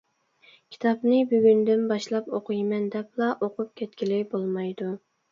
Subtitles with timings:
[0.75, 4.89] كىتابنى بۈگۈندىن باشلاپ ئوقۇيمەن دەپلا ئوقۇپ كەتكىلى بولمايدۇ.